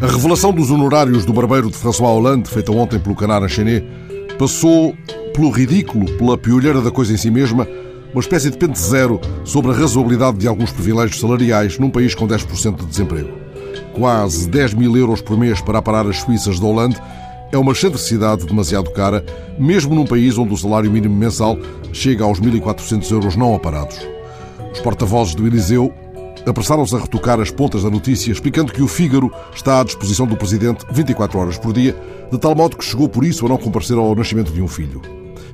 A 0.00 0.06
revelação 0.06 0.52
dos 0.52 0.70
honorários 0.70 1.24
do 1.24 1.32
barbeiro 1.32 1.70
de 1.70 1.76
François 1.76 2.10
Hollande, 2.10 2.48
feita 2.48 2.70
ontem 2.72 2.98
pelo 2.98 3.16
Canard 3.16 3.46
Enchaîné, 3.46 3.84
passou 4.38 4.96
pelo 5.34 5.50
ridículo, 5.50 6.06
pela 6.16 6.38
piolheira 6.38 6.80
da 6.80 6.90
coisa 6.90 7.12
em 7.12 7.16
si 7.16 7.30
mesma, 7.30 7.66
uma 8.12 8.20
espécie 8.20 8.50
de 8.50 8.58
pente 8.58 8.78
zero 8.78 9.20
sobre 9.44 9.72
a 9.72 9.74
razoabilidade 9.74 10.38
de 10.38 10.46
alguns 10.46 10.70
privilégios 10.70 11.18
salariais 11.20 11.78
num 11.78 11.90
país 11.90 12.14
com 12.14 12.26
10% 12.26 12.76
de 12.76 12.86
desemprego. 12.86 13.30
Quase 13.94 14.48
10 14.48 14.74
mil 14.74 14.96
euros 14.96 15.20
por 15.20 15.36
mês 15.36 15.60
para 15.60 15.78
aparar 15.78 16.06
as 16.06 16.18
Suíças 16.18 16.60
de 16.60 16.64
Hollande 16.64 17.00
é 17.52 17.58
uma 17.58 17.72
excentricidade 17.72 18.46
demasiado 18.46 18.90
cara, 18.90 19.24
mesmo 19.58 19.94
num 19.94 20.06
país 20.06 20.38
onde 20.38 20.54
o 20.54 20.56
salário 20.56 20.90
mínimo 20.90 21.14
mensal 21.14 21.58
chega 21.92 22.24
aos 22.24 22.40
1.400 22.40 23.10
euros 23.12 23.36
não 23.36 23.54
aparados. 23.54 23.98
Os 24.72 24.80
porta-vozes 24.80 25.34
do 25.34 25.46
Eliseu 25.46 25.92
apressaram-se 26.46 26.96
a 26.96 26.98
retocar 26.98 27.38
as 27.40 27.50
pontas 27.50 27.82
da 27.82 27.90
notícia, 27.90 28.32
explicando 28.32 28.72
que 28.72 28.82
o 28.82 28.88
Fígaro 28.88 29.30
está 29.54 29.80
à 29.80 29.84
disposição 29.84 30.26
do 30.26 30.36
Presidente 30.36 30.84
24 30.90 31.38
horas 31.38 31.58
por 31.58 31.72
dia, 31.72 31.94
de 32.30 32.38
tal 32.38 32.54
modo 32.54 32.76
que 32.76 32.84
chegou 32.84 33.08
por 33.08 33.22
isso 33.22 33.44
a 33.44 33.48
não 33.50 33.58
comparecer 33.58 33.98
ao 33.98 34.14
nascimento 34.14 34.50
de 34.50 34.62
um 34.62 34.66
filho. 34.66 35.02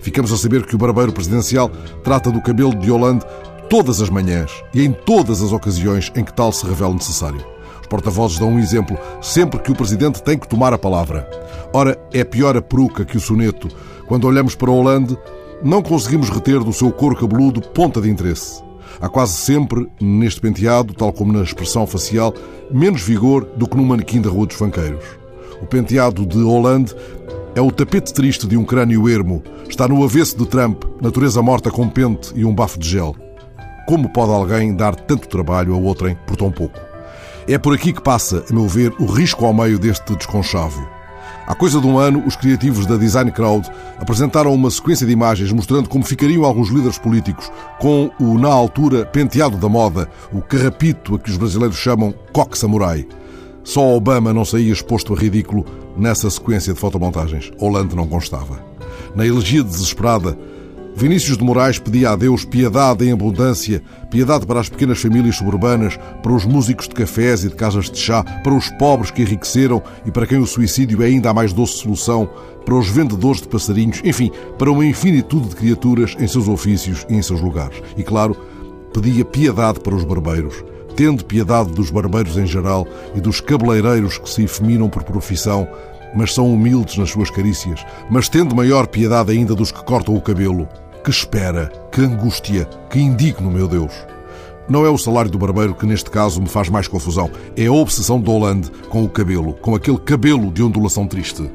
Ficamos 0.00 0.32
a 0.32 0.38
saber 0.38 0.64
que 0.64 0.76
o 0.76 0.78
barbeiro 0.78 1.12
presidencial 1.12 1.68
trata 2.04 2.30
do 2.30 2.40
cabelo 2.40 2.74
de 2.74 2.90
Hollande 2.90 3.26
todas 3.68 4.00
as 4.00 4.08
manhãs 4.08 4.50
e 4.72 4.82
em 4.82 4.92
todas 4.92 5.42
as 5.42 5.52
ocasiões 5.52 6.10
em 6.14 6.24
que 6.24 6.32
tal 6.32 6.52
se 6.52 6.64
revela 6.64 6.94
necessário. 6.94 7.44
Porta-vozes 7.88 8.38
dão 8.38 8.52
um 8.52 8.58
exemplo 8.58 8.98
sempre 9.22 9.60
que 9.60 9.72
o 9.72 9.74
Presidente 9.74 10.22
tem 10.22 10.38
que 10.38 10.48
tomar 10.48 10.72
a 10.72 10.78
palavra. 10.78 11.28
Ora, 11.72 11.98
é 12.12 12.24
pior 12.24 12.56
a 12.56 12.62
peruca 12.62 13.04
que 13.04 13.16
o 13.16 13.20
soneto. 13.20 13.68
Quando 14.06 14.26
olhamos 14.26 14.54
para 14.54 14.70
Hollande, 14.70 15.16
não 15.62 15.82
conseguimos 15.82 16.30
reter 16.30 16.60
do 16.60 16.72
seu 16.72 16.92
couro 16.92 17.16
cabeludo 17.16 17.60
ponta 17.60 18.00
de 18.00 18.08
interesse. 18.08 18.62
Há 19.00 19.08
quase 19.08 19.34
sempre, 19.34 19.88
neste 20.00 20.40
penteado, 20.40 20.92
tal 20.94 21.12
como 21.12 21.32
na 21.32 21.42
expressão 21.42 21.86
facial, 21.86 22.34
menos 22.70 23.02
vigor 23.02 23.44
do 23.56 23.68
que 23.68 23.76
num 23.76 23.84
manequim 23.84 24.20
da 24.20 24.30
Rua 24.30 24.46
dos 24.46 24.56
Fanqueiros. 24.56 25.04
O 25.62 25.66
penteado 25.66 26.26
de 26.26 26.38
Hollande 26.38 26.94
é 27.54 27.60
o 27.60 27.70
tapete 27.70 28.12
triste 28.12 28.46
de 28.46 28.56
um 28.56 28.64
crânio 28.64 29.08
ermo. 29.08 29.42
Está 29.68 29.88
no 29.88 30.02
avesso 30.04 30.36
de 30.38 30.46
Trump, 30.46 30.84
natureza 31.00 31.42
morta 31.42 31.70
com 31.70 31.88
pente 31.88 32.32
e 32.34 32.44
um 32.44 32.54
bafo 32.54 32.78
de 32.78 32.88
gel. 32.88 33.16
Como 33.86 34.08
pode 34.12 34.32
alguém 34.32 34.74
dar 34.74 34.94
tanto 34.94 35.28
trabalho 35.28 35.74
a 35.74 35.76
outrem 35.76 36.16
por 36.26 36.36
tão 36.36 36.50
pouco? 36.50 36.87
É 37.50 37.56
por 37.56 37.72
aqui 37.72 37.94
que 37.94 38.02
passa, 38.02 38.44
a 38.50 38.52
meu 38.52 38.68
ver, 38.68 38.92
o 39.00 39.06
risco 39.06 39.46
ao 39.46 39.54
meio 39.54 39.78
deste 39.78 40.14
desconchavo. 40.14 40.86
Há 41.46 41.54
coisa 41.54 41.80
de 41.80 41.86
um 41.86 41.96
ano, 41.96 42.22
os 42.26 42.36
criativos 42.36 42.84
da 42.84 42.98
Design 42.98 43.32
Crowd 43.32 43.66
apresentaram 43.98 44.52
uma 44.52 44.70
sequência 44.70 45.06
de 45.06 45.14
imagens 45.14 45.50
mostrando 45.50 45.88
como 45.88 46.04
ficariam 46.04 46.44
alguns 46.44 46.68
líderes 46.68 46.98
políticos 46.98 47.50
com 47.80 48.10
o, 48.20 48.38
na 48.38 48.48
altura, 48.48 49.06
penteado 49.06 49.56
da 49.56 49.66
moda, 49.66 50.10
o 50.30 50.42
carrapito 50.42 51.14
a 51.14 51.18
que 51.18 51.30
os 51.30 51.38
brasileiros 51.38 51.78
chamam 51.78 52.12
coque 52.34 52.58
samurai. 52.58 53.08
Só 53.64 53.96
Obama 53.96 54.30
não 54.34 54.44
saía 54.44 54.70
exposto 54.70 55.14
a 55.14 55.16
ridículo 55.16 55.64
nessa 55.96 56.28
sequência 56.28 56.74
de 56.74 56.78
fotomontagens. 56.78 57.50
Hollande 57.58 57.96
não 57.96 58.06
constava. 58.06 58.62
Na 59.14 59.26
elegia 59.26 59.64
desesperada, 59.64 60.36
Vinícius 60.98 61.38
de 61.38 61.44
Moraes 61.44 61.78
pedia 61.78 62.10
a 62.10 62.16
Deus 62.16 62.44
piedade 62.44 63.06
em 63.06 63.12
abundância, 63.12 63.80
piedade 64.10 64.44
para 64.44 64.58
as 64.58 64.68
pequenas 64.68 65.00
famílias 65.00 65.36
suburbanas, 65.36 65.96
para 66.20 66.32
os 66.32 66.44
músicos 66.44 66.88
de 66.88 66.94
cafés 66.96 67.44
e 67.44 67.48
de 67.48 67.54
casas 67.54 67.88
de 67.88 67.96
chá, 67.96 68.24
para 68.24 68.52
os 68.52 68.68
pobres 68.70 69.12
que 69.12 69.22
enriqueceram 69.22 69.80
e 70.04 70.10
para 70.10 70.26
quem 70.26 70.38
o 70.38 70.46
suicídio 70.46 71.00
é 71.00 71.06
ainda 71.06 71.30
a 71.30 71.32
mais 71.32 71.52
doce 71.52 71.74
solução, 71.74 72.28
para 72.64 72.74
os 72.74 72.88
vendedores 72.88 73.40
de 73.40 73.46
passarinhos, 73.46 74.00
enfim, 74.04 74.32
para 74.58 74.72
uma 74.72 74.84
infinitude 74.84 75.50
de 75.50 75.54
criaturas 75.54 76.16
em 76.18 76.26
seus 76.26 76.48
ofícios 76.48 77.06
e 77.08 77.14
em 77.14 77.22
seus 77.22 77.40
lugares. 77.40 77.80
E, 77.96 78.02
claro, 78.02 78.36
pedia 78.92 79.24
piedade 79.24 79.78
para 79.78 79.94
os 79.94 80.02
barbeiros. 80.02 80.64
Tende 80.96 81.24
piedade 81.24 81.70
dos 81.70 81.92
barbeiros 81.92 82.36
em 82.36 82.44
geral 82.44 82.84
e 83.14 83.20
dos 83.20 83.40
cabeleireiros 83.40 84.18
que 84.18 84.28
se 84.28 84.42
efeminam 84.42 84.88
por 84.88 85.04
profissão, 85.04 85.68
mas 86.12 86.34
são 86.34 86.52
humildes 86.52 86.98
nas 86.98 87.10
suas 87.10 87.30
carícias, 87.30 87.86
mas 88.10 88.28
tendo 88.28 88.56
maior 88.56 88.88
piedade 88.88 89.30
ainda 89.30 89.54
dos 89.54 89.70
que 89.70 89.84
cortam 89.84 90.16
o 90.16 90.20
cabelo. 90.20 90.66
Que 91.04 91.10
espera, 91.10 91.72
que 91.90 92.00
angústia, 92.00 92.64
que 92.90 92.98
indigno, 93.00 93.50
meu 93.50 93.66
Deus! 93.66 93.92
Não 94.68 94.84
é 94.84 94.90
o 94.90 94.98
salário 94.98 95.30
do 95.30 95.38
barbeiro 95.38 95.74
que 95.74 95.86
neste 95.86 96.10
caso 96.10 96.42
me 96.42 96.48
faz 96.48 96.68
mais 96.68 96.86
confusão, 96.86 97.30
é 97.56 97.66
a 97.66 97.72
obsessão 97.72 98.20
de 98.20 98.28
Hollande 98.28 98.70
com 98.90 99.02
o 99.02 99.08
cabelo, 99.08 99.54
com 99.54 99.74
aquele 99.74 99.98
cabelo 99.98 100.52
de 100.52 100.62
ondulação 100.62 101.06
triste. 101.06 101.50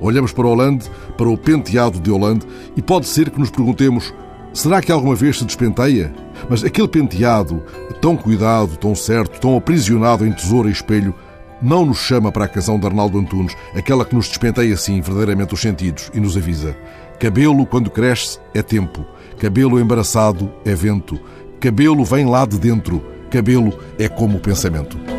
Olhamos 0.00 0.32
para 0.32 0.46
Hollande, 0.46 0.90
para 1.18 1.28
o 1.28 1.36
penteado 1.36 2.00
de 2.00 2.10
Hollande, 2.10 2.46
e 2.74 2.80
pode 2.80 3.06
ser 3.06 3.28
que 3.28 3.38
nos 3.38 3.50
perguntemos: 3.50 4.14
será 4.54 4.80
que 4.80 4.90
alguma 4.90 5.14
vez 5.14 5.38
se 5.38 5.44
despenteia? 5.44 6.14
Mas 6.48 6.64
aquele 6.64 6.88
penteado, 6.88 7.62
tão 8.00 8.16
cuidado, 8.16 8.76
tão 8.78 8.94
certo, 8.94 9.38
tão 9.38 9.56
aprisionado 9.56 10.26
em 10.26 10.32
tesoura 10.32 10.68
e 10.68 10.72
espelho, 10.72 11.14
não 11.60 11.86
nos 11.86 11.98
chama 11.98 12.30
para 12.30 12.44
a 12.44 12.48
canção 12.48 12.78
de 12.78 12.86
Arnaldo 12.86 13.18
Antunes, 13.18 13.56
aquela 13.74 14.04
que 14.04 14.14
nos 14.14 14.28
despenteia 14.28 14.74
assim 14.74 15.00
verdadeiramente 15.00 15.54
os 15.54 15.60
sentidos 15.60 16.10
e 16.14 16.20
nos 16.20 16.36
avisa. 16.36 16.76
Cabelo, 17.18 17.64
quando 17.64 17.90
cresce, 17.90 18.38
é 18.54 18.62
tempo. 18.62 19.04
Cabelo 19.38 19.80
embaraçado 19.80 20.52
é 20.64 20.74
vento. 20.74 21.18
Cabelo 21.60 22.04
vem 22.04 22.26
lá 22.26 22.44
de 22.44 22.58
dentro. 22.58 23.02
Cabelo 23.30 23.78
é 23.98 24.08
como 24.08 24.36
o 24.36 24.40
pensamento. 24.40 25.15